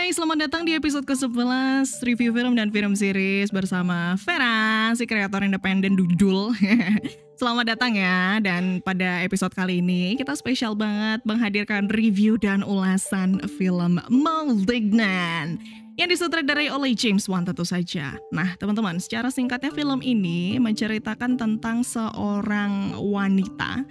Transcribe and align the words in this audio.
Hai, 0.00 0.16
selamat 0.16 0.48
datang 0.48 0.64
di 0.64 0.72
episode 0.72 1.04
ke-11 1.04 1.84
Review 2.08 2.32
film 2.32 2.56
dan 2.56 2.72
film 2.72 2.96
series 2.96 3.52
bersama 3.52 4.16
Vera, 4.16 4.88
si 4.96 5.04
kreator 5.04 5.44
independen 5.44 5.92
Dudul 5.92 6.56
Selamat 7.40 7.76
datang 7.76 7.92
ya, 8.00 8.40
dan 8.40 8.80
pada 8.80 9.20
episode 9.20 9.52
kali 9.52 9.84
ini 9.84 10.16
kita 10.16 10.32
spesial 10.32 10.72
banget 10.72 11.20
menghadirkan 11.28 11.92
review 11.92 12.40
dan 12.40 12.64
ulasan 12.64 13.44
film 13.60 14.00
Malignant 14.08 15.60
yang 16.00 16.08
disutradarai 16.08 16.72
oleh 16.72 16.96
James 16.96 17.28
Wan 17.28 17.44
tentu 17.44 17.68
saja. 17.68 18.16
Nah, 18.32 18.56
teman-teman, 18.56 18.96
secara 19.04 19.28
singkatnya 19.28 19.68
film 19.68 20.00
ini 20.00 20.56
menceritakan 20.56 21.36
tentang 21.36 21.84
seorang 21.84 22.96
wanita 22.96 23.84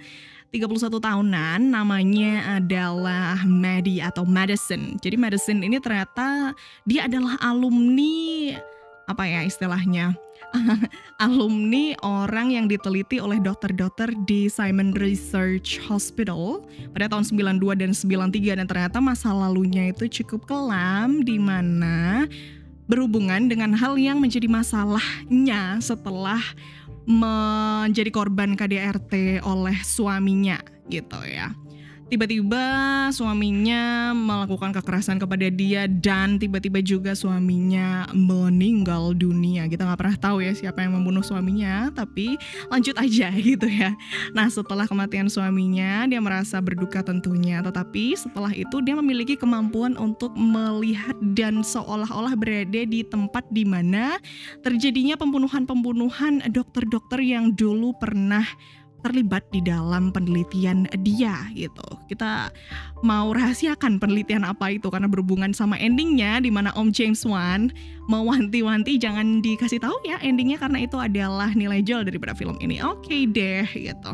31 0.50 0.98
tahunan 0.98 1.62
namanya 1.62 2.58
adalah 2.58 3.38
Maddie 3.46 4.02
atau 4.02 4.26
Madison. 4.26 4.98
Jadi 4.98 5.14
Madison 5.14 5.62
ini 5.62 5.78
ternyata 5.78 6.58
dia 6.82 7.06
adalah 7.06 7.38
alumni 7.38 8.58
apa 9.06 9.30
ya 9.30 9.46
istilahnya? 9.46 10.18
alumni 11.22 11.94
orang 12.02 12.50
yang 12.50 12.66
diteliti 12.66 13.22
oleh 13.22 13.38
dokter-dokter 13.38 14.10
di 14.26 14.50
Simon 14.50 14.90
Research 14.98 15.78
Hospital 15.86 16.66
pada 16.90 17.06
tahun 17.06 17.22
92 17.62 17.86
dan 17.86 17.94
93 17.94 18.58
dan 18.58 18.66
ternyata 18.66 18.98
masa 18.98 19.30
lalunya 19.30 19.94
itu 19.94 20.10
cukup 20.10 20.50
kelam 20.50 21.22
di 21.22 21.38
mana 21.38 22.26
berhubungan 22.90 23.46
dengan 23.46 23.70
hal 23.78 23.94
yang 23.94 24.18
menjadi 24.18 24.50
masalahnya 24.50 25.78
setelah 25.78 26.42
menjadi 27.08 28.10
korban 28.12 28.56
KDRT 28.56 29.44
oleh 29.44 29.76
suaminya 29.84 30.60
gitu 30.90 31.20
ya 31.24 31.54
tiba-tiba 32.10 32.66
suaminya 33.14 34.10
melakukan 34.10 34.74
kekerasan 34.74 35.22
kepada 35.22 35.46
dia 35.46 35.86
dan 35.86 36.42
tiba-tiba 36.42 36.82
juga 36.82 37.14
suaminya 37.14 38.10
meninggal 38.10 39.14
dunia. 39.14 39.70
Kita 39.70 39.86
nggak 39.86 40.00
pernah 40.02 40.18
tahu 40.18 40.42
ya 40.42 40.50
siapa 40.50 40.82
yang 40.82 40.98
membunuh 40.98 41.22
suaminya 41.22 41.94
tapi 41.94 42.34
lanjut 42.66 42.98
aja 42.98 43.30
gitu 43.54 43.70
ya. 43.70 43.94
Nah 44.34 44.50
setelah 44.50 44.90
kematian 44.90 45.30
suaminya 45.30 46.10
dia 46.10 46.18
merasa 46.18 46.58
berduka 46.58 47.06
tentunya. 47.06 47.62
Tetapi 47.62 48.18
setelah 48.18 48.50
itu 48.50 48.82
dia 48.82 48.98
memiliki 48.98 49.38
kemampuan 49.38 49.94
untuk 49.94 50.34
melihat 50.34 51.14
dan 51.38 51.62
seolah-olah 51.62 52.34
berada 52.34 52.82
di 52.82 53.06
tempat 53.06 53.46
di 53.54 53.62
mana 53.62 54.18
terjadinya 54.66 55.14
pembunuhan-pembunuhan 55.14 56.42
dokter-dokter 56.50 57.22
yang 57.22 57.54
dulu 57.54 57.94
pernah 58.02 58.42
terlibat 59.00 59.44
di 59.50 59.64
dalam 59.64 60.12
penelitian 60.14 60.86
dia 61.04 61.48
gitu. 61.56 61.84
Kita 62.08 62.52
mau 63.04 63.32
rahasiakan 63.32 63.98
penelitian 63.98 64.44
apa 64.44 64.72
itu 64.76 64.88
karena 64.88 65.08
berhubungan 65.08 65.52
sama 65.56 65.80
endingnya 65.80 66.40
di 66.40 66.52
mana 66.52 66.70
Om 66.76 66.92
James 66.92 67.24
Wan 67.24 67.72
mewanti-wanti 68.08 69.00
jangan 69.00 69.40
dikasih 69.40 69.80
tahu 69.80 69.96
ya 70.04 70.20
endingnya 70.20 70.60
karena 70.60 70.84
itu 70.84 70.96
adalah 71.00 71.50
nilai 71.52 71.80
jual 71.80 72.04
daripada 72.04 72.36
film 72.36 72.56
ini. 72.60 72.78
Oke 72.80 73.08
okay 73.08 73.22
deh 73.26 73.66
gitu. 73.72 74.12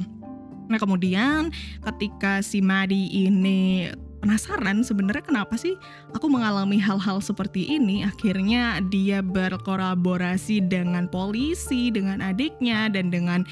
Nah 0.66 0.78
kemudian 0.82 1.54
ketika 1.82 2.42
si 2.42 2.58
Madi 2.58 3.06
ini 3.10 3.86
penasaran 4.26 4.82
sebenarnya 4.82 5.22
kenapa 5.22 5.54
sih 5.54 5.78
aku 6.10 6.26
mengalami 6.26 6.82
hal-hal 6.82 7.22
seperti 7.22 7.78
ini 7.78 8.02
akhirnya 8.02 8.82
dia 8.90 9.22
berkolaborasi 9.22 10.66
dengan 10.66 11.06
polisi 11.06 11.94
dengan 11.94 12.18
adiknya 12.18 12.90
dan 12.90 13.14
dengan 13.14 13.46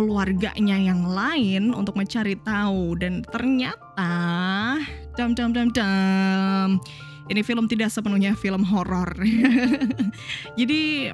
keluarganya 0.00 0.80
yang 0.80 1.04
lain 1.04 1.76
untuk 1.76 1.92
mencari 1.92 2.32
tahu 2.40 2.96
dan 2.96 3.20
ternyata 3.28 4.80
dam 5.12 5.36
dam 5.36 5.52
dam 5.52 5.68
dam 5.68 6.80
ini 7.28 7.44
film 7.44 7.68
tidak 7.68 7.92
sepenuhnya 7.92 8.32
film 8.32 8.64
horor. 8.64 9.12
Jadi 10.58 11.12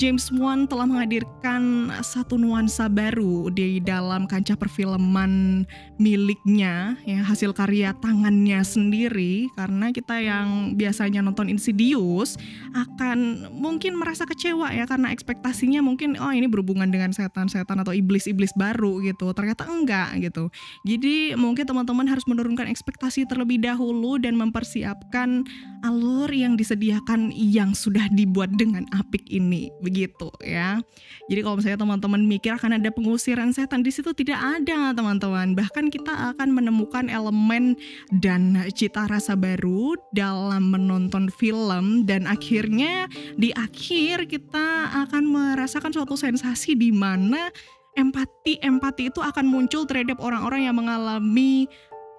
James 0.00 0.32
Wan 0.32 0.64
telah 0.64 0.88
menghadirkan 0.88 1.92
satu 2.00 2.40
nuansa 2.40 2.88
baru 2.88 3.52
di 3.52 3.84
dalam 3.84 4.24
kancah 4.24 4.56
perfilman 4.56 5.68
miliknya 6.00 6.96
ya 7.04 7.20
hasil 7.20 7.52
karya 7.52 7.92
tangannya 8.00 8.64
sendiri. 8.64 9.52
Karena 9.60 9.92
kita 9.92 10.16
yang 10.16 10.72
biasanya 10.80 11.20
nonton 11.20 11.52
Insidious 11.52 12.40
akan 12.72 13.52
mungkin 13.52 13.92
merasa 14.00 14.24
kecewa 14.24 14.72
ya 14.72 14.88
karena 14.88 15.12
ekspektasinya 15.12 15.84
mungkin 15.84 16.16
oh 16.16 16.32
ini 16.32 16.48
berhubungan 16.48 16.88
dengan 16.88 17.12
setan-setan 17.12 17.84
atau 17.84 17.92
iblis-iblis 17.92 18.56
baru 18.56 19.04
gitu. 19.04 19.36
Ternyata 19.36 19.68
enggak 19.68 20.16
gitu. 20.16 20.48
Jadi 20.88 21.36
mungkin 21.36 21.68
teman-teman 21.68 22.08
harus 22.08 22.24
menurunkan 22.24 22.72
ekspektasi 22.72 23.28
terlebih 23.28 23.60
dahulu 23.60 24.16
dan 24.16 24.32
mempersiapkan 24.40 25.44
alur 25.84 26.32
yang 26.32 26.56
disediakan 26.56 27.28
yang 27.36 27.76
sudah 27.76 28.08
dibuat 28.16 28.48
dengan 28.56 28.88
apik 28.96 29.28
ini 29.28 29.68
begitu 29.90 30.30
ya. 30.38 30.78
Jadi 31.26 31.40
kalau 31.42 31.58
misalnya 31.58 31.82
teman-teman 31.82 32.22
mikir 32.22 32.54
akan 32.54 32.78
ada 32.78 32.94
pengusiran 32.94 33.50
setan 33.50 33.82
di 33.82 33.90
situ 33.90 34.14
tidak 34.14 34.38
ada 34.38 34.94
teman-teman. 34.94 35.58
Bahkan 35.58 35.90
kita 35.90 36.30
akan 36.34 36.54
menemukan 36.54 37.10
elemen 37.10 37.74
dan 38.22 38.54
cita 38.70 39.10
rasa 39.10 39.34
baru 39.34 39.98
dalam 40.14 40.70
menonton 40.70 41.26
film 41.34 42.06
dan 42.06 42.30
akhirnya 42.30 43.10
di 43.34 43.50
akhir 43.58 44.30
kita 44.30 44.94
akan 45.10 45.26
merasakan 45.26 45.90
suatu 45.90 46.14
sensasi 46.14 46.78
di 46.78 46.94
mana 46.94 47.50
empati 47.98 48.62
empati 48.62 49.10
itu 49.10 49.18
akan 49.18 49.50
muncul 49.50 49.82
terhadap 49.82 50.22
orang-orang 50.22 50.70
yang 50.70 50.78
mengalami 50.78 51.66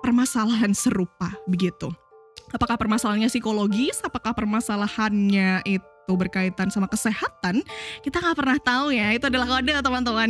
permasalahan 0.03 0.75
serupa 0.75 1.31
begitu. 1.47 1.87
Apakah 2.51 2.75
permasalahannya 2.75 3.31
psikologis? 3.31 4.03
Apakah 4.03 4.35
permasalahannya 4.35 5.63
itu 5.63 5.90
itu 6.01 6.17
berkaitan 6.17 6.73
sama 6.73 6.89
kesehatan, 6.89 7.61
kita 8.01 8.17
nggak 8.17 8.37
pernah 8.37 8.57
tahu 8.57 8.89
ya. 8.91 9.13
Itu 9.13 9.29
adalah 9.29 9.47
kode 9.47 9.71
teman-teman. 9.79 10.29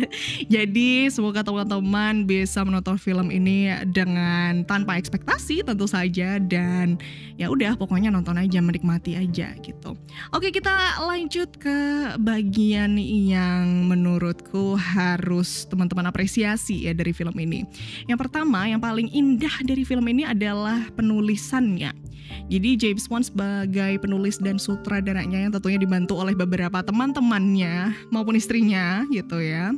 Jadi 0.54 1.08
semoga 1.08 1.46
teman-teman 1.46 2.26
bisa 2.26 2.66
menonton 2.66 2.98
film 2.98 3.30
ini 3.30 3.70
dengan 3.88 4.66
tanpa 4.66 4.98
ekspektasi 4.98 5.62
tentu 5.62 5.86
saja 5.86 6.42
dan 6.42 6.98
ya 7.38 7.46
udah 7.48 7.78
pokoknya 7.78 8.10
nonton 8.10 8.36
aja 8.36 8.58
menikmati 8.58 9.14
aja 9.14 9.54
gitu. 9.62 9.94
Oke 10.34 10.50
kita 10.50 11.00
lanjut 11.06 11.56
ke 11.62 11.78
bagian 12.18 12.98
yang 12.98 13.86
menurutku 13.86 14.74
harus 14.74 15.64
teman-teman 15.70 16.10
apresiasi 16.10 16.90
ya 16.90 16.92
dari 16.92 17.14
film 17.14 17.34
ini. 17.38 17.62
Yang 18.10 18.28
pertama 18.28 18.66
yang 18.66 18.82
paling 18.82 19.08
indah 19.14 19.62
dari 19.62 19.86
film 19.86 20.04
ini 20.10 20.26
adalah 20.26 20.84
penulisannya. 20.98 21.94
Jadi 22.48 22.76
James 22.76 23.08
Wan 23.08 23.24
sebagai 23.24 23.96
penulis 24.00 24.36
dan 24.40 24.60
sutradaranya 25.04 25.44
yang 25.44 25.52
tentunya 25.52 25.76
dibantu 25.76 26.16
oleh 26.16 26.32
beberapa 26.32 26.80
teman-temannya 26.80 28.08
maupun 28.08 28.40
istrinya 28.40 29.04
gitu 29.12 29.36
ya. 29.36 29.68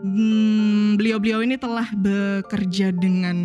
Hmm, 0.00 0.96
beliau-beliau 0.96 1.44
ini 1.44 1.60
telah 1.60 1.84
bekerja 1.92 2.88
dengan 2.96 3.36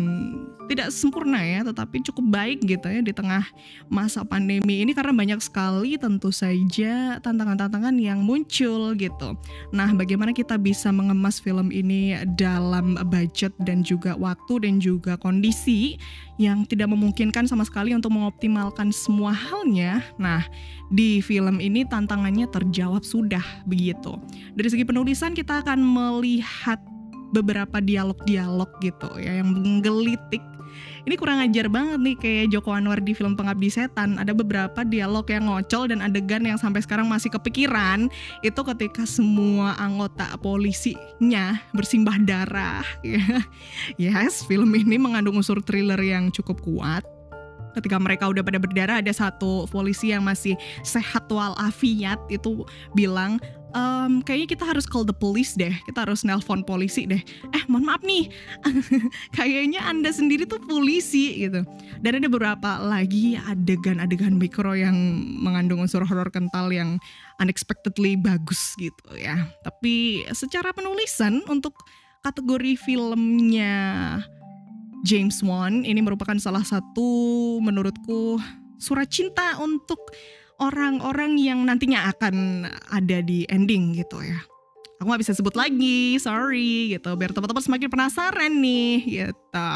tidak 0.72 0.88
sempurna 0.88 1.44
ya, 1.44 1.60
tetapi 1.62 2.00
cukup 2.08 2.26
baik 2.32 2.58
gitu 2.64 2.88
ya 2.88 3.04
di 3.04 3.12
tengah 3.12 3.44
masa 3.92 4.24
pandemi 4.24 4.80
ini 4.80 4.96
karena 4.96 5.12
banyak 5.12 5.40
sekali 5.44 6.00
tentu 6.00 6.32
saja 6.32 7.20
tantangan-tantangan 7.20 7.92
yang 8.00 8.24
muncul 8.24 8.96
gitu. 8.96 9.36
Nah, 9.70 9.92
bagaimana 9.92 10.32
kita 10.32 10.56
bisa 10.56 10.88
mengemas 10.88 11.38
film 11.38 11.68
ini 11.68 12.16
dalam 12.34 12.96
budget 13.12 13.52
dan 13.62 13.84
juga 13.84 14.16
waktu 14.16 14.64
dan 14.64 14.80
juga 14.80 15.20
kondisi 15.20 16.00
yang 16.40 16.64
tidak 16.64 16.88
memungkinkan 16.88 17.44
sama 17.44 17.62
sekali 17.68 17.92
untuk 17.92 18.16
mengoptimalkan 18.16 18.88
semua 18.90 19.36
halnya. 19.36 20.00
Nah, 20.16 20.40
di 20.88 21.20
film 21.20 21.60
ini 21.60 21.84
tantangannya 21.84 22.48
terjawab 22.48 23.04
sudah 23.04 23.44
begitu. 23.68 24.16
Dari 24.56 24.68
segi 24.72 24.84
penulisan 24.88 25.36
kita 25.36 25.60
akan 25.60 25.84
melihat 25.84 26.80
beberapa 27.32 27.80
dialog-dialog 27.80 28.68
gitu 28.84 29.08
ya 29.16 29.40
yang 29.40 29.56
menggelitik 29.56 30.44
ini 31.02 31.14
kurang 31.18 31.42
ajar 31.42 31.66
banget 31.66 31.98
nih 31.98 32.16
kayak 32.18 32.46
Joko 32.54 32.70
Anwar 32.74 33.02
di 33.02 33.12
film 33.12 33.34
Pengabdi 33.34 33.68
Setan. 33.72 34.20
Ada 34.20 34.36
beberapa 34.36 34.86
dialog 34.86 35.26
yang 35.26 35.50
ngocol 35.50 35.90
dan 35.90 36.04
adegan 36.04 36.46
yang 36.46 36.58
sampai 36.60 36.82
sekarang 36.82 37.10
masih 37.10 37.32
kepikiran. 37.32 38.06
Itu 38.40 38.62
ketika 38.62 39.06
semua 39.08 39.74
anggota 39.78 40.28
polisinya 40.38 41.58
bersimbah 41.74 42.18
darah. 42.22 42.84
Yes 44.00 44.46
film 44.46 44.72
ini 44.74 44.96
mengandung 44.96 45.38
unsur 45.38 45.58
thriller 45.64 45.98
yang 45.98 46.30
cukup 46.30 46.62
kuat. 46.62 47.02
Ketika 47.72 47.96
mereka 47.96 48.28
udah 48.28 48.44
pada 48.44 48.60
berdarah 48.60 49.00
ada 49.00 49.12
satu 49.12 49.64
polisi 49.72 50.12
yang 50.12 50.24
masih 50.28 50.60
sehat 50.84 51.24
walafiat. 51.32 52.20
Itu 52.28 52.68
bilang 52.92 53.40
um, 53.72 54.20
kayaknya 54.24 54.48
kita 54.56 54.64
harus 54.68 54.84
call 54.88 55.04
the 55.04 55.16
police 55.16 55.56
deh. 55.56 55.72
Kita 55.84 56.04
harus 56.06 56.24
nelpon 56.24 56.64
polisi 56.64 57.04
deh. 57.04 57.20
Eh 57.52 57.62
mohon 57.68 57.88
maaf 57.88 58.02
nih. 58.04 58.28
Kayaknya 59.36 59.84
anda 59.84 60.12
sendiri 60.12 60.48
tuh 60.48 60.62
polisi 60.64 61.44
gitu. 61.44 61.64
Dan 62.00 62.22
ada 62.22 62.28
beberapa 62.28 62.80
lagi 62.80 63.36
adegan-adegan 63.36 64.36
mikro 64.36 64.76
yang 64.76 64.94
mengandung 65.40 65.82
unsur 65.82 66.04
horor 66.06 66.28
kental 66.30 66.70
yang 66.70 66.96
unexpectedly 67.40 68.14
bagus 68.16 68.76
gitu 68.78 69.16
ya. 69.16 69.50
Tapi 69.66 70.24
secara 70.32 70.70
penulisan 70.72 71.42
untuk 71.48 71.74
kategori 72.22 72.78
filmnya 72.78 73.74
James 75.02 75.42
Wan 75.42 75.82
ini 75.82 75.98
merupakan 75.98 76.38
salah 76.38 76.62
satu 76.62 77.10
menurutku 77.58 78.38
surat 78.78 79.10
cinta 79.10 79.58
untuk 79.58 79.98
orang-orang 80.62 81.34
yang 81.42 81.66
nantinya 81.66 82.06
akan 82.14 82.64
ada 82.94 83.18
di 83.18 83.42
ending 83.50 83.98
gitu 83.98 84.22
ya 84.22 84.38
aku 85.02 85.18
gak 85.18 85.22
bisa 85.26 85.34
sebut 85.34 85.58
lagi, 85.58 86.14
sorry 86.22 86.94
gitu. 86.94 87.10
Biar 87.18 87.34
teman-teman 87.34 87.58
semakin 87.58 87.90
penasaran 87.90 88.54
nih 88.62 88.96
gitu. 89.02 89.74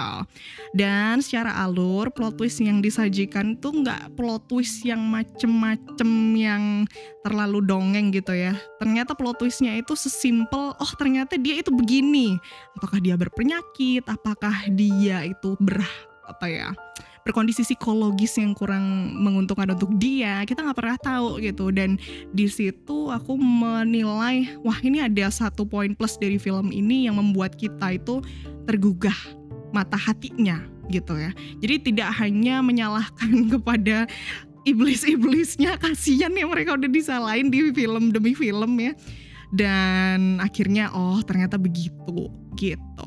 Dan 0.70 1.18
secara 1.18 1.66
alur 1.66 2.14
plot 2.14 2.38
twist 2.38 2.62
yang 2.62 2.78
disajikan 2.78 3.58
tuh 3.58 3.82
nggak 3.82 4.14
plot 4.14 4.46
twist 4.46 4.86
yang 4.86 5.02
macem-macem 5.02 6.10
yang 6.38 6.86
terlalu 7.26 7.58
dongeng 7.66 8.14
gitu 8.14 8.30
ya. 8.38 8.54
Ternyata 8.78 9.18
plot 9.18 9.42
twistnya 9.42 9.74
itu 9.74 9.98
sesimpel, 9.98 10.78
oh 10.78 10.92
ternyata 10.94 11.34
dia 11.34 11.58
itu 11.58 11.74
begini. 11.74 12.38
Apakah 12.78 13.02
dia 13.02 13.18
berpenyakit? 13.18 14.06
Apakah 14.06 14.70
dia 14.70 15.26
itu 15.26 15.58
ber 15.58 15.82
apa 16.28 16.46
ya? 16.50 16.68
berkondisi 17.26 17.66
psikologis 17.66 18.38
yang 18.38 18.54
kurang 18.54 19.10
menguntungkan 19.18 19.74
untuk 19.74 19.90
dia 19.98 20.46
kita 20.46 20.62
nggak 20.62 20.78
pernah 20.78 20.98
tahu 21.02 21.42
gitu. 21.42 21.74
Dan 21.74 21.98
di 22.30 22.46
situ 22.46 23.10
aku 23.10 23.34
menilai 23.34 24.46
wah 24.62 24.78
ini 24.86 25.02
ada 25.02 25.26
satu 25.26 25.66
poin 25.66 25.98
plus 25.98 26.14
dari 26.22 26.38
film 26.38 26.70
ini 26.70 27.10
yang 27.10 27.18
membuat 27.18 27.58
kita 27.58 27.98
itu 27.98 28.22
tergugah 28.70 29.18
mata 29.74 29.98
hatinya 29.98 30.62
gitu 30.86 31.18
ya. 31.18 31.34
Jadi 31.58 31.90
tidak 31.90 32.14
hanya 32.22 32.62
menyalahkan 32.62 33.30
kepada 33.58 34.06
iblis-iblisnya 34.62 35.82
kasihan 35.82 36.30
ya 36.30 36.46
mereka 36.46 36.78
udah 36.78 36.90
disalahin 36.90 37.50
di 37.50 37.74
film 37.74 38.14
demi 38.14 38.38
film 38.38 38.78
ya. 38.78 38.94
Dan 39.50 40.38
akhirnya 40.38 40.94
oh 40.94 41.18
ternyata 41.26 41.58
begitu 41.58 42.30
gitu 42.54 43.06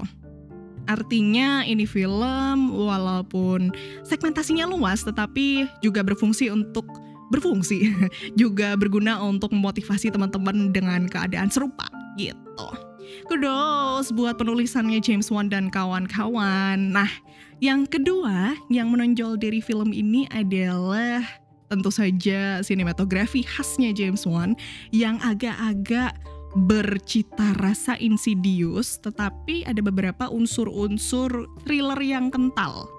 Artinya 0.90 1.62
ini 1.70 1.86
film 1.86 2.74
walaupun 2.74 3.70
segmentasinya 4.02 4.66
luas 4.66 5.06
tetapi 5.06 5.70
juga 5.86 6.02
berfungsi 6.02 6.50
untuk 6.50 6.90
berfungsi 7.30 7.94
juga 8.42 8.74
berguna 8.74 9.22
untuk 9.22 9.54
memotivasi 9.54 10.10
teman-teman 10.10 10.74
dengan 10.74 11.06
keadaan 11.06 11.54
serupa 11.54 11.86
gitu. 12.18 12.90
Kudos 13.30 14.10
buat 14.14 14.38
penulisannya 14.42 14.98
James 15.02 15.30
Wan 15.30 15.50
dan 15.50 15.70
kawan-kawan. 15.70 16.94
Nah, 16.94 17.10
yang 17.62 17.86
kedua 17.86 18.58
yang 18.74 18.90
menonjol 18.90 19.38
dari 19.38 19.62
film 19.62 19.94
ini 19.94 20.26
adalah 20.34 21.22
tentu 21.70 21.94
saja 21.94 22.66
sinematografi 22.66 23.46
khasnya 23.46 23.94
James 23.94 24.26
Wan 24.26 24.58
yang 24.90 25.22
agak-agak 25.22 26.18
bercita 26.56 27.54
rasa 27.62 27.94
insidious 28.02 28.98
tetapi 28.98 29.66
ada 29.70 29.80
beberapa 29.86 30.30
unsur-unsur 30.34 31.46
thriller 31.66 32.00
yang 32.02 32.34
kental. 32.34 32.90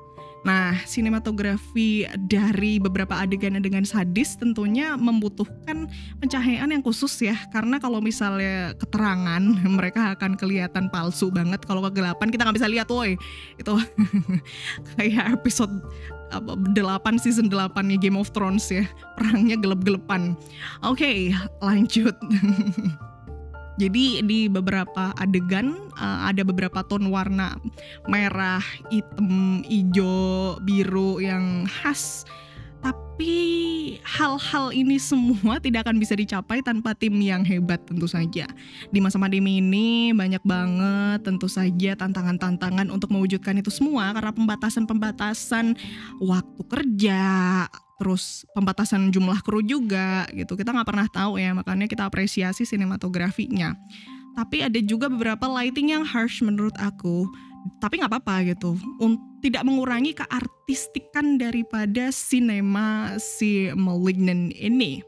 Nah, 0.41 0.73
sinematografi 0.89 2.09
dari 2.17 2.81
beberapa 2.81 3.13
adegan-adegan 3.13 3.85
sadis 3.85 4.41
tentunya 4.41 4.97
membutuhkan 4.97 5.85
pencahayaan 6.17 6.73
yang 6.73 6.81
khusus 6.81 7.13
ya, 7.21 7.37
karena 7.53 7.77
kalau 7.77 8.01
misalnya 8.01 8.73
keterangan 8.81 9.43
mereka 9.79 10.17
akan 10.17 10.41
kelihatan 10.41 10.89
palsu 10.89 11.29
banget. 11.29 11.61
Kalau 11.69 11.85
kegelapan 11.85 12.33
kita 12.33 12.49
nggak 12.49 12.57
bisa 12.57 12.73
lihat, 12.73 12.89
woi. 12.89 13.21
Itu 13.61 13.77
kayak 14.97 15.45
episode 15.45 15.73
apa 16.33 16.57
8 16.57 17.21
season 17.21 17.53
8 17.53 17.77
nya 17.85 18.01
Game 18.01 18.17
of 18.17 18.33
Thrones 18.33 18.65
ya. 18.73 18.89
Perangnya 19.21 19.61
gelap-gelapan. 19.61 20.33
Oke, 20.89 21.05
okay, 21.05 21.17
lanjut. 21.61 22.17
Jadi 23.81 24.21
di 24.29 24.45
beberapa 24.45 25.17
adegan 25.17 25.73
uh, 25.97 26.29
ada 26.29 26.45
beberapa 26.45 26.85
ton 26.85 27.09
warna 27.09 27.57
merah, 28.05 28.61
hitam, 28.93 29.65
hijau, 29.65 30.61
biru 30.61 31.17
yang 31.17 31.65
khas. 31.65 32.29
Tapi 32.85 33.97
hal-hal 34.05 34.73
ini 34.77 35.01
semua 35.01 35.57
tidak 35.65 35.89
akan 35.89 35.97
bisa 35.97 36.13
dicapai 36.13 36.61
tanpa 36.61 36.93
tim 36.93 37.17
yang 37.25 37.41
hebat 37.41 37.81
tentu 37.89 38.05
saja. 38.05 38.45
Di 38.93 39.01
masa 39.01 39.17
pandemi 39.17 39.65
ini 39.65 40.13
banyak 40.13 40.45
banget 40.45 41.25
tentu 41.25 41.49
saja 41.49 41.97
tantangan-tantangan 41.97 42.93
untuk 42.93 43.09
mewujudkan 43.09 43.65
itu 43.65 43.73
semua 43.73 44.13
karena 44.13 44.33
pembatasan-pembatasan 44.37 45.73
waktu 46.21 46.63
kerja, 46.69 47.25
terus 48.01 48.49
pembatasan 48.57 49.13
jumlah 49.13 49.45
kru 49.45 49.61
juga 49.61 50.25
gitu. 50.33 50.57
Kita 50.57 50.73
nggak 50.73 50.89
pernah 50.89 51.05
tahu 51.13 51.37
ya 51.37 51.53
makanya 51.53 51.85
kita 51.85 52.09
apresiasi 52.09 52.65
sinematografinya. 52.65 53.77
Tapi 54.33 54.65
ada 54.65 54.81
juga 54.81 55.13
beberapa 55.13 55.45
lighting 55.45 55.93
yang 55.93 56.05
harsh 56.09 56.41
menurut 56.41 56.73
aku. 56.81 57.29
Tapi 57.77 58.01
nggak 58.01 58.09
apa-apa 58.09 58.57
gitu. 58.57 58.73
Un 59.05 59.21
tidak 59.45 59.69
mengurangi 59.69 60.17
keartistikan 60.17 61.37
daripada 61.37 62.09
sinema 62.09 63.17
si 63.21 63.69
Malignant 63.77 64.57
ini. 64.57 65.05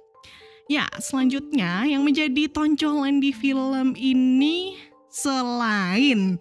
Ya 0.69 0.89
selanjutnya 1.01 1.89
yang 1.89 2.05
menjadi 2.05 2.49
tonjolan 2.53 3.21
di 3.25 3.33
film 3.33 3.97
ini 3.97 4.77
selain 5.13 6.41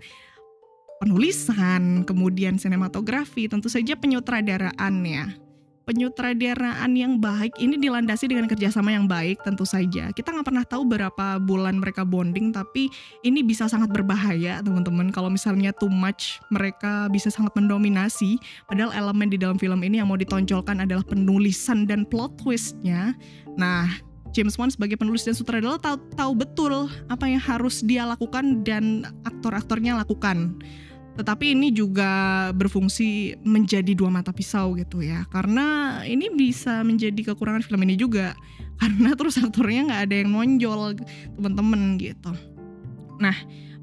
penulisan 1.04 2.06
kemudian 2.06 2.62
sinematografi 2.62 3.50
tentu 3.50 3.68
saja 3.68 3.98
penyutradaraannya 3.98 5.41
penyutradaraan 5.92 6.96
yang 6.96 7.20
baik 7.20 7.52
ini 7.60 7.76
dilandasi 7.76 8.32
dengan 8.32 8.48
kerjasama 8.48 8.96
yang 8.96 9.12
baik 9.12 9.44
tentu 9.44 9.68
saja. 9.68 10.16
Kita 10.16 10.32
nggak 10.32 10.48
pernah 10.48 10.64
tahu 10.64 10.88
berapa 10.88 11.36
bulan 11.44 11.84
mereka 11.84 12.08
bonding, 12.08 12.56
tapi 12.56 12.88
ini 13.28 13.44
bisa 13.44 13.68
sangat 13.68 13.92
berbahaya 13.92 14.64
teman-teman. 14.64 15.12
Kalau 15.12 15.28
misalnya 15.28 15.76
too 15.76 15.92
much, 15.92 16.40
mereka 16.48 17.12
bisa 17.12 17.28
sangat 17.28 17.52
mendominasi. 17.60 18.40
Padahal 18.72 18.96
elemen 18.96 19.28
di 19.28 19.36
dalam 19.36 19.60
film 19.60 19.84
ini 19.84 20.00
yang 20.00 20.08
mau 20.08 20.16
ditonjolkan 20.16 20.88
adalah 20.88 21.04
penulisan 21.04 21.84
dan 21.84 22.08
plot 22.08 22.40
twistnya. 22.40 23.12
Nah, 23.60 23.92
James 24.32 24.56
Wan 24.56 24.72
sebagai 24.72 24.96
penulis 24.96 25.28
dan 25.28 25.36
sutradara 25.36 25.76
tahu, 25.76 26.00
tahu 26.16 26.32
betul 26.40 26.88
apa 27.12 27.28
yang 27.28 27.44
harus 27.44 27.84
dia 27.84 28.08
lakukan 28.08 28.64
dan 28.64 29.04
aktor-aktornya 29.28 30.00
lakukan 30.00 30.56
tetapi 31.20 31.52
ini 31.52 31.76
juga 31.76 32.50
berfungsi 32.56 33.40
menjadi 33.44 33.92
dua 33.92 34.08
mata 34.08 34.32
pisau 34.32 34.74
gitu 34.80 35.04
ya. 35.04 35.28
Karena 35.30 36.00
ini 36.08 36.32
bisa 36.32 36.82
menjadi 36.88 37.34
kekurangan 37.34 37.64
film 37.68 37.84
ini 37.84 38.00
juga. 38.00 38.34
Karena 38.82 39.14
terus 39.14 39.38
aktornya 39.38 39.92
nggak 39.92 40.04
ada 40.10 40.16
yang 40.24 40.30
nonjol 40.34 40.82
teman-teman 41.38 42.00
gitu. 42.00 42.32
Nah 43.20 43.36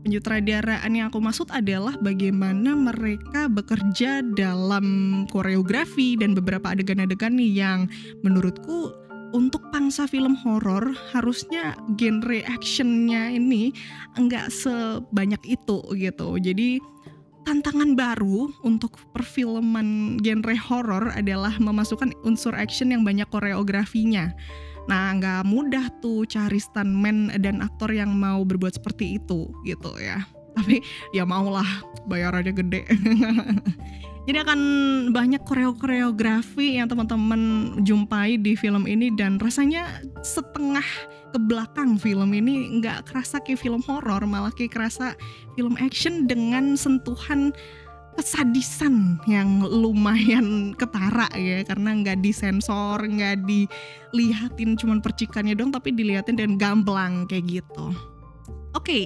penyutradaraan 0.02 0.90
yang 0.94 1.12
aku 1.12 1.20
maksud 1.20 1.50
adalah 1.52 1.94
bagaimana 2.00 2.72
mereka 2.72 3.50
bekerja 3.50 4.24
dalam 4.34 5.22
koreografi 5.28 6.16
dan 6.16 6.32
beberapa 6.32 6.72
adegan-adegan 6.72 7.36
yang 7.36 7.90
menurutku 8.24 8.94
untuk 9.36 9.60
pangsa 9.68 10.08
film 10.08 10.32
horor 10.40 10.96
harusnya 11.12 11.76
genre 12.00 12.40
actionnya 12.48 13.28
ini 13.28 13.76
enggak 14.16 14.48
sebanyak 14.48 15.40
itu 15.44 15.84
gitu. 15.96 16.28
Jadi 16.40 16.80
tantangan 17.46 17.98
baru 17.98 18.50
untuk 18.64 18.98
perfilman 19.12 20.18
genre 20.22 20.56
horor 20.56 21.10
adalah 21.14 21.54
memasukkan 21.58 22.14
unsur 22.24 22.54
action 22.54 22.94
yang 22.94 23.02
banyak 23.02 23.26
koreografinya. 23.28 24.32
Nah, 24.88 25.12
nggak 25.20 25.44
mudah 25.44 25.92
tuh 26.00 26.24
cari 26.24 26.56
stuntman 26.56 27.28
dan 27.44 27.60
aktor 27.60 27.92
yang 27.92 28.08
mau 28.16 28.40
berbuat 28.40 28.80
seperti 28.80 29.20
itu 29.20 29.52
gitu 29.68 29.92
ya. 30.00 30.24
Tapi 30.58 30.82
ya 31.14 31.22
maulah 31.22 31.66
bayarannya 32.10 32.50
gede. 32.50 32.82
Jadi 34.28 34.44
akan 34.44 34.60
banyak 35.08 35.40
koreo-koreografi 35.48 36.76
yang 36.76 36.84
teman-teman 36.84 37.72
jumpai 37.80 38.36
di 38.36 38.60
film 38.60 38.84
ini 38.84 39.08
dan 39.16 39.40
rasanya 39.40 40.04
setengah 40.20 40.84
ke 41.32 41.40
belakang 41.40 41.96
film 41.96 42.36
ini. 42.36 42.76
Nggak 42.76 43.08
kerasa 43.08 43.40
kayak 43.40 43.64
film 43.64 43.80
horor 43.88 44.20
malah 44.28 44.52
kayak 44.52 44.76
kerasa 44.76 45.16
film 45.56 45.80
action 45.80 46.28
dengan 46.28 46.76
sentuhan 46.76 47.56
kesadisan 48.20 49.16
yang 49.24 49.64
lumayan 49.64 50.76
ketara 50.76 51.32
ya. 51.32 51.64
Karena 51.64 51.96
nggak 51.96 52.20
disensor 52.20 53.00
nggak 53.00 53.48
dilihatin 53.48 54.76
cuman 54.76 55.00
percikannya 55.00 55.56
dong 55.56 55.72
tapi 55.72 55.88
dilihatin 55.96 56.36
dan 56.36 56.60
gamblang 56.60 57.24
kayak 57.32 57.64
gitu. 57.64 57.96
Oke 58.76 58.84
okay 58.84 59.04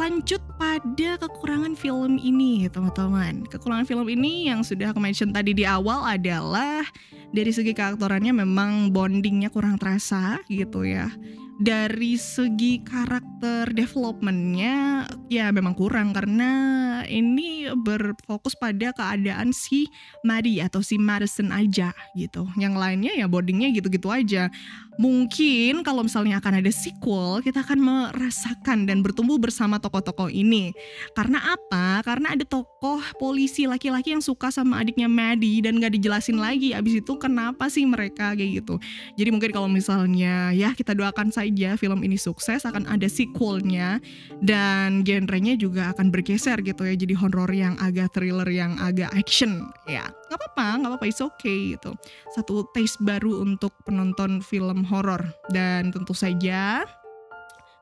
lanjut 0.00 0.40
pada 0.56 1.20
kekurangan 1.20 1.76
film 1.76 2.16
ini 2.16 2.64
teman-teman 2.72 3.44
kekurangan 3.44 3.84
film 3.84 4.08
ini 4.08 4.48
yang 4.48 4.64
sudah 4.64 4.96
aku 4.96 4.96
mention 4.96 5.28
tadi 5.28 5.52
di 5.52 5.68
awal 5.68 6.08
adalah 6.08 6.80
dari 7.36 7.52
segi 7.52 7.76
keaktorannya 7.76 8.32
memang 8.32 8.96
bondingnya 8.96 9.52
kurang 9.52 9.76
terasa 9.76 10.40
gitu 10.48 10.88
ya 10.88 11.12
dari 11.60 12.16
segi 12.16 12.80
karakter 12.80 13.68
developmentnya 13.76 15.04
ya 15.28 15.52
memang 15.52 15.76
kurang 15.76 16.16
karena 16.16 16.48
ini 17.04 17.68
berfokus 17.76 18.56
pada 18.56 18.96
keadaan 18.96 19.52
si 19.52 19.84
Maddie 20.24 20.64
atau 20.64 20.80
si 20.80 20.96
Madison 20.96 21.52
aja 21.52 21.92
gitu. 22.16 22.48
Yang 22.56 22.74
lainnya 22.80 23.12
ya 23.12 23.28
boardingnya 23.28 23.76
gitu-gitu 23.76 24.08
aja. 24.08 24.48
Mungkin 25.00 25.80
kalau 25.80 26.04
misalnya 26.04 26.36
akan 26.44 26.60
ada 26.60 26.68
sequel, 26.68 27.40
kita 27.40 27.64
akan 27.64 27.80
merasakan 27.80 28.84
dan 28.84 29.00
bertumbuh 29.00 29.40
bersama 29.40 29.80
tokoh-tokoh 29.80 30.28
ini. 30.28 30.76
Karena 31.16 31.40
apa? 31.56 32.04
Karena 32.04 32.36
ada 32.36 32.44
tokoh 32.44 33.00
polisi 33.16 33.64
laki-laki 33.64 34.12
yang 34.12 34.20
suka 34.20 34.52
sama 34.52 34.76
adiknya 34.84 35.08
Maddie 35.08 35.64
dan 35.64 35.80
gak 35.80 35.96
dijelasin 35.96 36.36
lagi 36.36 36.76
abis 36.76 37.00
itu 37.00 37.16
kenapa 37.16 37.72
sih 37.72 37.88
mereka 37.88 38.36
kayak 38.36 38.60
gitu. 38.60 38.76
Jadi 39.16 39.28
mungkin 39.32 39.50
kalau 39.56 39.72
misalnya 39.72 40.52
ya 40.52 40.76
kita 40.76 40.92
doakan 40.92 41.32
saja 41.32 41.80
film 41.80 42.04
ini 42.04 42.20
sukses 42.20 42.68
akan 42.68 42.84
ada 42.84 43.08
sequelnya 43.08 44.04
dan 44.44 45.00
genrenya 45.00 45.56
juga 45.56 45.96
akan 45.96 46.12
bergeser 46.12 46.60
gitu 46.60 46.84
ya 46.84 46.92
jadi 46.92 47.16
horror 47.16 47.48
yang 47.48 47.80
agak 47.80 48.12
thriller 48.12 48.46
yang 48.52 48.76
agak 48.76 49.08
action 49.16 49.64
ya 49.88 50.04
nggak 50.30 50.38
apa-apa 50.38 50.68
nggak 50.78 50.90
apa-apa 50.94 51.06
it's 51.10 51.18
okay 51.18 51.74
gitu. 51.74 51.90
Satu 52.30 52.62
taste 52.70 53.02
baru 53.02 53.42
untuk 53.42 53.74
penonton 53.82 54.38
film 54.38 54.86
horor. 54.86 55.26
Dan 55.50 55.90
tentu 55.90 56.14
saja 56.14 56.86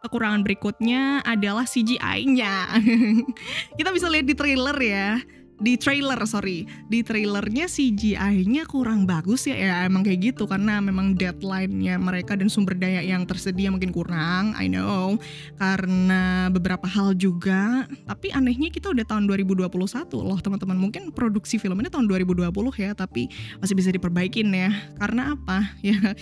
kekurangan 0.00 0.40
berikutnya 0.40 1.20
adalah 1.28 1.68
CGI-nya. 1.68 2.80
Kita 3.78 3.92
bisa 3.92 4.08
lihat 4.08 4.24
di 4.24 4.32
trailer 4.32 4.78
ya 4.80 5.20
di 5.58 5.74
trailer 5.74 6.18
sorry. 6.24 6.64
Di 6.86 7.02
trailernya 7.02 7.66
CGI-nya 7.66 8.64
kurang 8.70 9.04
bagus 9.04 9.46
ya 9.50 9.58
ya 9.58 9.74
emang 9.84 10.06
kayak 10.06 10.34
gitu. 10.34 10.46
Karena 10.46 10.78
memang 10.78 11.18
deadline-nya 11.18 11.98
mereka 11.98 12.38
dan 12.38 12.46
sumber 12.46 12.78
daya 12.78 13.02
yang 13.02 13.26
tersedia 13.26 13.68
mungkin 13.68 13.90
kurang 13.90 14.54
I 14.54 14.70
know. 14.70 15.18
Karena 15.58 16.48
beberapa 16.48 16.86
hal 16.86 17.18
juga. 17.18 17.86
Tapi 18.06 18.30
anehnya 18.32 18.70
kita 18.70 18.90
udah 18.94 19.04
tahun 19.04 19.26
2021 19.26 19.68
loh 20.14 20.38
teman-teman. 20.38 20.78
Mungkin 20.78 21.10
produksi 21.10 21.58
film 21.58 21.78
ini 21.82 21.90
tahun 21.90 22.06
2020 22.06 22.50
ya 22.78 22.94
tapi 22.94 23.26
masih 23.58 23.74
bisa 23.74 23.90
diperbaikin 23.90 24.48
ya. 24.54 24.70
Karena 24.96 25.34
apa? 25.34 25.60
Ya 25.88 26.12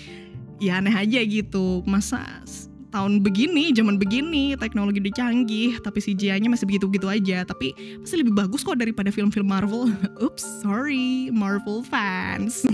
ya 0.63 0.79
aneh 0.79 0.95
aja 0.95 1.21
gitu. 1.27 1.83
Masa 1.91 2.23
tahun 2.97 3.21
begini, 3.21 3.77
zaman 3.77 4.01
begini, 4.01 4.57
teknologi 4.57 5.05
udah 5.05 5.13
canggih, 5.13 5.77
tapi 5.85 6.01
CGI-nya 6.01 6.49
masih 6.49 6.65
begitu-begitu 6.65 7.05
aja. 7.13 7.45
Tapi 7.45 7.77
masih 8.01 8.25
lebih 8.25 8.33
bagus 8.33 8.65
kok 8.65 8.81
daripada 8.81 9.13
film-film 9.13 9.53
Marvel. 9.53 9.93
Oops, 10.25 10.65
sorry, 10.65 11.29
Marvel 11.29 11.85
fans. 11.85 12.65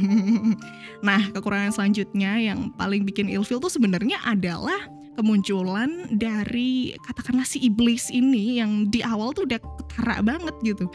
nah, 1.06 1.26
kekurangan 1.34 1.74
selanjutnya 1.74 2.38
yang 2.38 2.70
paling 2.78 3.02
bikin 3.02 3.26
ilfil 3.26 3.58
tuh 3.58 3.72
sebenarnya 3.74 4.22
adalah 4.22 4.86
kemunculan 5.18 6.06
dari 6.14 6.94
katakanlah 7.02 7.44
si 7.44 7.58
iblis 7.66 8.08
ini 8.14 8.62
yang 8.62 8.88
di 8.88 9.02
awal 9.02 9.34
tuh 9.34 9.42
udah 9.44 9.58
ketara 9.58 10.22
banget 10.22 10.54
gitu. 10.62 10.86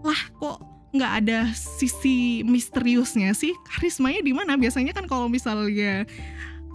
Lah 0.00 0.20
kok 0.40 0.64
nggak 0.90 1.12
ada 1.22 1.46
sisi 1.54 2.42
misteriusnya 2.42 3.30
sih 3.30 3.54
karismanya 3.62 4.26
di 4.26 4.34
mana 4.34 4.58
biasanya 4.58 4.90
kan 4.90 5.06
kalau 5.06 5.30
misalnya 5.30 6.02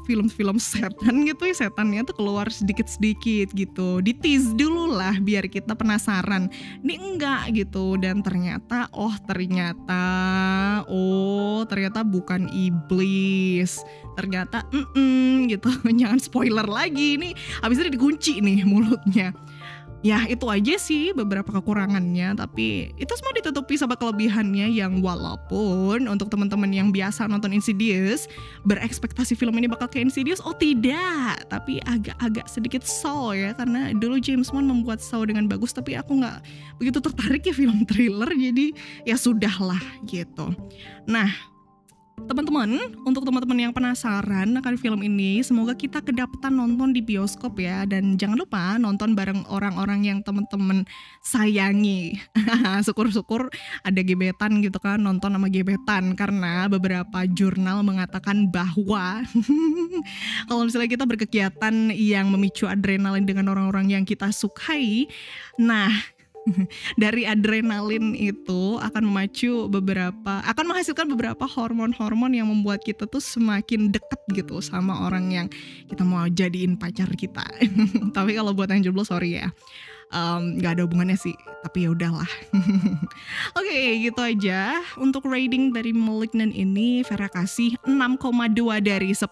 film-film 0.06 0.62
setan 0.62 1.26
gitu 1.26 1.50
ya 1.50 1.66
setannya 1.66 2.06
tuh 2.06 2.16
keluar 2.16 2.48
sedikit-sedikit 2.48 3.52
gitu. 3.58 4.00
Di 4.06 4.14
tease 4.14 4.54
dulu 4.54 4.94
lah 4.94 5.18
biar 5.18 5.50
kita 5.50 5.74
penasaran. 5.74 6.48
Ini 6.86 6.94
enggak 6.96 7.52
gitu. 7.58 7.98
Dan 7.98 8.22
ternyata 8.22 8.88
oh 8.94 9.14
ternyata 9.26 10.06
oh 10.86 11.66
ternyata 11.66 12.06
bukan 12.06 12.48
iblis. 12.54 13.82
Ternyata 14.14 14.64
mm 14.70 14.86
-mm, 14.94 15.32
gitu. 15.50 15.70
Jangan 16.06 16.22
spoiler 16.22 16.70
lagi. 16.70 17.18
Ini 17.18 17.34
habis 17.66 17.82
itu 17.82 17.90
dikunci 17.90 18.40
nih 18.40 18.62
mulutnya 18.64 19.34
ya 20.06 20.22
itu 20.30 20.46
aja 20.46 20.78
sih 20.78 21.18
beberapa 21.18 21.50
kekurangannya 21.50 22.38
tapi 22.38 22.94
itu 22.94 23.14
semua 23.18 23.34
ditutupi 23.34 23.74
sama 23.74 23.98
kelebihannya 23.98 24.70
yang 24.70 25.02
walaupun 25.02 26.06
untuk 26.06 26.30
teman-teman 26.30 26.70
yang 26.70 26.94
biasa 26.94 27.26
nonton 27.26 27.58
Insidious 27.58 28.30
berekspektasi 28.70 29.34
film 29.34 29.58
ini 29.58 29.66
bakal 29.66 29.90
kayak 29.90 30.14
Insidious? 30.14 30.38
Oh 30.46 30.54
tidak. 30.54 31.42
Tapi 31.50 31.82
agak-agak 31.90 32.46
sedikit 32.46 32.86
Saw 32.86 33.34
ya 33.34 33.52
karena 33.58 33.98
dulu 33.98 34.22
James 34.22 34.54
Wan 34.54 34.70
membuat 34.70 35.02
Saw 35.02 35.26
dengan 35.26 35.50
bagus 35.50 35.74
tapi 35.74 35.98
aku 35.98 36.22
nggak 36.22 36.38
begitu 36.78 37.02
tertarik 37.02 37.42
ya 37.50 37.56
film 37.58 37.82
thriller 37.90 38.30
jadi 38.30 38.78
ya 39.10 39.18
sudahlah 39.18 39.82
gitu. 40.06 40.54
Nah 41.10 41.55
Teman-teman, 42.16 42.96
untuk 43.04 43.28
teman-teman 43.28 43.60
yang 43.60 43.74
penasaran 43.76 44.56
akan 44.56 44.76
film 44.80 45.04
ini, 45.04 45.44
semoga 45.44 45.76
kita 45.76 46.00
kedapatan 46.00 46.56
nonton 46.56 46.96
di 46.96 47.04
bioskop 47.04 47.60
ya 47.60 47.84
dan 47.84 48.16
jangan 48.16 48.40
lupa 48.40 48.80
nonton 48.80 49.20
bareng 49.20 49.44
orang-orang 49.52 50.08
yang 50.08 50.20
teman-teman 50.24 50.88
sayangi. 51.20 52.16
Syukur-syukur 52.88 53.52
ada 53.84 54.00
gebetan 54.00 54.64
gitu 54.64 54.80
kan, 54.80 55.04
nonton 55.04 55.36
sama 55.36 55.52
gebetan 55.52 56.16
karena 56.16 56.72
beberapa 56.72 57.28
jurnal 57.28 57.84
mengatakan 57.84 58.48
bahwa 58.48 59.20
kalau 60.48 60.64
misalnya 60.64 60.88
kita 60.88 61.04
berkegiatan 61.04 61.92
yang 61.92 62.32
memicu 62.32 62.64
adrenalin 62.64 63.28
dengan 63.28 63.52
orang-orang 63.52 63.92
yang 63.92 64.04
kita 64.08 64.32
sukai, 64.32 65.12
nah 65.60 65.92
dari 67.02 67.26
adrenalin 67.26 68.14
itu 68.14 68.78
akan 68.78 69.04
memacu 69.10 69.68
beberapa 69.68 70.42
akan 70.46 70.66
menghasilkan 70.70 71.08
beberapa 71.10 71.46
hormon-hormon 71.46 72.34
yang 72.34 72.48
membuat 72.50 72.86
kita 72.86 73.10
tuh 73.10 73.22
semakin 73.22 73.90
deket 73.90 74.22
gitu 74.34 74.62
sama 74.62 75.06
orang 75.06 75.32
yang 75.34 75.48
kita 75.90 76.06
mau 76.06 76.26
jadiin 76.30 76.78
pacar 76.78 77.10
kita. 77.14 77.46
Tapi 78.16 78.32
kalau 78.38 78.54
buat 78.54 78.70
yang 78.70 78.92
jomblo 78.92 79.06
sorry 79.06 79.42
ya. 79.42 79.50
Um, 80.14 80.62
gak 80.62 80.78
ada 80.78 80.86
hubungannya 80.86 81.18
sih 81.18 81.34
tapi 81.66 81.90
ya 81.90 81.98
udahlah 81.98 82.30
oke 83.58 83.66
okay, 83.66 84.06
gitu 84.06 84.22
aja 84.22 84.86
untuk 85.02 85.26
rating 85.26 85.74
dari 85.74 85.90
Malignant 85.98 86.54
ini 86.54 87.02
Vera 87.02 87.26
kasih 87.26 87.74
6,2 87.90 88.54
dari 88.86 89.18
10 89.18 89.26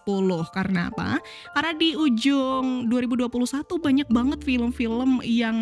karena 0.50 0.90
apa 0.90 1.22
karena 1.54 1.72
di 1.78 1.94
ujung 1.94 2.90
2021 2.90 3.30
banyak 3.78 4.08
banget 4.10 4.42
film-film 4.42 5.22
yang 5.22 5.56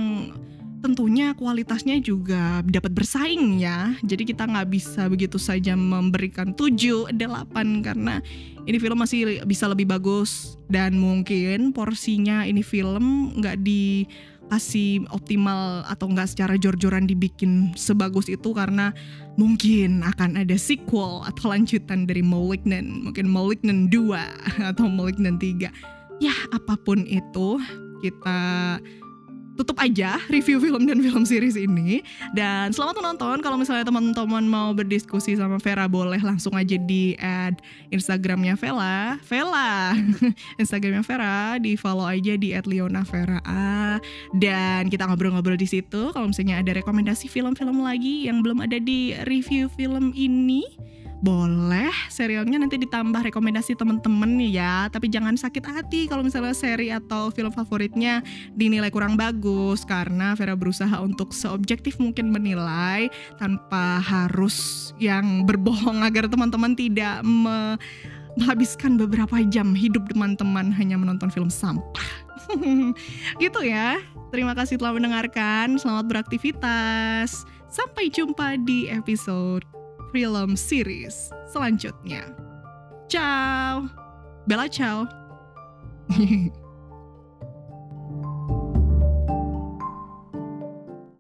tentunya 0.83 1.31
kualitasnya 1.39 2.03
juga 2.03 2.61
dapat 2.67 2.91
bersaing 2.91 3.63
ya. 3.63 3.95
Jadi 4.03 4.35
kita 4.35 4.51
nggak 4.51 4.69
bisa 4.69 5.07
begitu 5.07 5.39
saja 5.39 5.79
memberikan 5.79 6.51
7, 6.53 7.15
8 7.15 7.87
karena 7.87 8.19
ini 8.67 8.77
film 8.83 8.99
masih 8.99 9.47
bisa 9.47 9.71
lebih 9.71 9.87
bagus 9.87 10.59
dan 10.67 10.99
mungkin 10.99 11.71
porsinya 11.71 12.43
ini 12.43 12.67
film 12.67 13.35
nggak 13.39 13.63
dikasih 13.63 15.07
optimal 15.15 15.87
atau 15.87 16.11
nggak 16.11 16.29
secara 16.35 16.55
jor-joran 16.59 17.07
dibikin 17.07 17.71
sebagus 17.79 18.27
itu 18.27 18.51
karena 18.51 18.91
mungkin 19.39 20.03
akan 20.03 20.35
ada 20.35 20.59
sequel 20.59 21.23
atau 21.25 21.55
lanjutan 21.55 22.05
dari 22.05 22.21
Malignant, 22.27 23.07
mungkin 23.07 23.31
Malignant 23.31 23.89
2 23.95 24.19
atau 24.75 24.87
Malignant 24.91 25.39
3. 25.39 25.71
Ya 26.23 26.35
apa 26.55 26.79
pun 26.79 27.03
itu 27.07 27.59
kita 28.03 28.79
tutup 29.63 29.79
aja 29.79 30.19
review 30.27 30.59
film 30.59 30.91
dan 30.91 30.99
film 30.99 31.23
series 31.23 31.55
ini. 31.55 32.03
Dan 32.35 32.75
selamat 32.75 32.99
menonton. 32.99 33.39
Kalau 33.39 33.55
misalnya 33.55 33.87
teman-teman 33.87 34.43
mau 34.43 34.75
berdiskusi 34.75 35.39
sama 35.39 35.63
Vera 35.63 35.87
boleh 35.87 36.19
langsung 36.19 36.59
aja 36.59 36.75
di 36.75 37.15
add 37.23 37.63
Instagramnya 37.95 38.59
Vela. 38.59 39.23
Vela. 39.23 39.95
Instagramnya 40.63 41.07
Vera. 41.07 41.63
Di 41.63 41.79
follow 41.79 42.03
aja 42.11 42.35
di 42.35 42.51
@leona 42.67 43.07
Vera 43.07 43.39
dan 44.35 44.91
kita 44.91 45.07
ngobrol-ngobrol 45.07 45.55
di 45.55 45.71
situ. 45.71 46.11
Kalau 46.11 46.27
misalnya 46.27 46.59
ada 46.59 46.75
rekomendasi 46.75 47.31
film-film 47.31 47.87
lagi 47.87 48.27
yang 48.27 48.43
belum 48.43 48.67
ada 48.67 48.83
di 48.83 49.15
review 49.31 49.71
film 49.71 50.11
ini 50.19 50.67
boleh. 51.23 51.95
Serialnya 52.11 52.59
nanti 52.59 52.83
ditambah 52.83 53.23
rekomendasi 53.31 53.79
temen-temen 53.79 54.43
ya. 54.51 54.91
Tapi 54.91 55.07
jangan 55.07 55.39
sakit 55.39 55.63
hati 55.63 56.11
kalau 56.11 56.27
misalnya 56.27 56.51
seri 56.51 56.91
atau 56.91 57.31
film 57.31 57.55
favoritnya 57.55 58.27
dinilai 58.59 58.91
kurang 58.91 59.15
bagus 59.53 59.85
karena 59.85 60.33
Vera 60.33 60.57
berusaha 60.57 60.97
untuk 61.05 61.37
seobjektif 61.37 62.01
mungkin 62.01 62.33
menilai 62.33 63.13
tanpa 63.37 64.01
harus 64.01 64.91
yang 64.97 65.45
berbohong 65.45 66.01
agar 66.01 66.25
teman-teman 66.25 66.73
tidak 66.73 67.21
me 67.21 67.77
menghabiskan 68.33 68.97
beberapa 68.97 69.45
jam 69.53 69.77
hidup 69.77 70.09
teman-teman 70.09 70.73
hanya 70.73 70.97
menonton 70.97 71.29
film 71.29 71.53
sampah 71.53 72.09
gitu 73.45 73.61
ya 73.61 74.01
terima 74.33 74.57
kasih 74.57 74.81
telah 74.81 74.97
mendengarkan 74.97 75.77
selamat 75.77 76.09
beraktivitas 76.09 77.45
sampai 77.69 78.09
jumpa 78.09 78.57
di 78.65 78.89
episode 78.89 79.69
film 80.17 80.57
series 80.57 81.29
selanjutnya. 81.53 82.33
Ciao. 83.13 83.93
Bella 84.49 84.65
ciao. 84.65 85.05